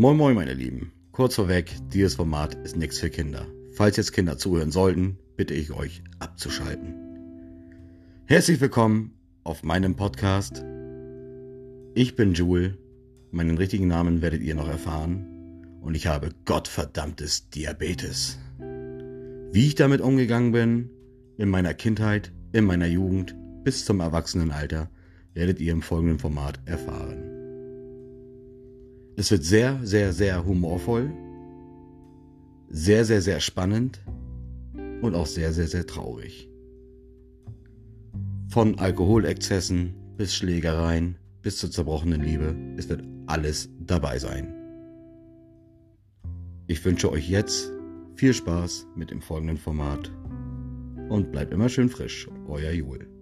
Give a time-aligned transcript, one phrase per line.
[0.00, 0.92] Moin Moin meine Lieben.
[1.10, 3.48] Kurz vorweg, dieses Format ist nichts für Kinder.
[3.72, 6.94] Falls jetzt Kinder zuhören sollten, bitte ich euch abzuschalten.
[8.26, 10.64] Herzlich willkommen auf meinem Podcast.
[11.96, 12.78] Ich bin Jule.
[13.32, 15.26] Meinen richtigen Namen werdet ihr noch erfahren.
[15.80, 18.38] Und ich habe gottverdammtes Diabetes.
[19.50, 20.90] Wie ich damit umgegangen bin,
[21.38, 23.34] in meiner Kindheit, in meiner Jugend
[23.64, 24.90] bis zum Erwachsenenalter,
[25.34, 27.07] werdet ihr im folgenden Format erfahren.
[29.18, 31.12] Es wird sehr, sehr, sehr humorvoll,
[32.68, 34.00] sehr, sehr, sehr spannend
[35.02, 36.48] und auch sehr, sehr, sehr traurig.
[38.48, 44.54] Von Alkoholexzessen bis Schlägereien bis zur zerbrochenen Liebe, es wird alles dabei sein.
[46.68, 47.72] Ich wünsche euch jetzt
[48.14, 50.12] viel Spaß mit dem folgenden Format
[51.08, 53.17] und bleibt immer schön frisch, euer Jule.